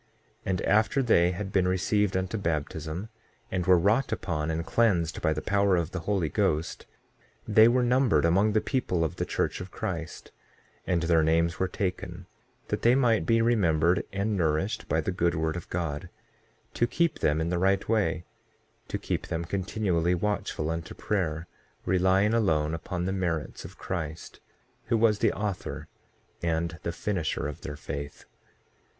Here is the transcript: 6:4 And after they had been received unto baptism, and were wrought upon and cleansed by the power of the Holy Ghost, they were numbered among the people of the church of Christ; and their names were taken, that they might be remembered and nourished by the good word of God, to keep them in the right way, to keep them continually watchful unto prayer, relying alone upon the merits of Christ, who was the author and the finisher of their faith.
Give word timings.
6:4 0.01 0.07
And 0.47 0.61
after 0.63 1.03
they 1.03 1.29
had 1.29 1.51
been 1.53 1.67
received 1.67 2.17
unto 2.17 2.35
baptism, 2.35 3.09
and 3.51 3.67
were 3.67 3.77
wrought 3.77 4.11
upon 4.11 4.49
and 4.49 4.65
cleansed 4.65 5.21
by 5.21 5.31
the 5.31 5.43
power 5.43 5.75
of 5.75 5.91
the 5.91 5.99
Holy 6.09 6.27
Ghost, 6.27 6.87
they 7.47 7.67
were 7.67 7.83
numbered 7.83 8.25
among 8.25 8.53
the 8.53 8.61
people 8.61 9.03
of 9.03 9.17
the 9.17 9.27
church 9.27 9.61
of 9.61 9.69
Christ; 9.69 10.31
and 10.87 11.03
their 11.03 11.21
names 11.21 11.59
were 11.59 11.67
taken, 11.67 12.25
that 12.69 12.81
they 12.81 12.95
might 12.95 13.27
be 13.27 13.43
remembered 13.43 14.03
and 14.11 14.35
nourished 14.35 14.89
by 14.89 15.01
the 15.01 15.11
good 15.11 15.35
word 15.35 15.55
of 15.55 15.69
God, 15.69 16.09
to 16.73 16.87
keep 16.87 17.19
them 17.19 17.39
in 17.39 17.49
the 17.49 17.59
right 17.59 17.87
way, 17.87 18.25
to 18.87 18.97
keep 18.97 19.27
them 19.27 19.45
continually 19.45 20.15
watchful 20.15 20.71
unto 20.71 20.95
prayer, 20.95 21.45
relying 21.85 22.33
alone 22.33 22.73
upon 22.73 23.05
the 23.05 23.11
merits 23.13 23.63
of 23.65 23.77
Christ, 23.77 24.39
who 24.85 24.97
was 24.97 25.19
the 25.19 25.31
author 25.31 25.87
and 26.41 26.79
the 26.81 26.91
finisher 26.91 27.47
of 27.47 27.61
their 27.61 27.77
faith. 27.77 28.25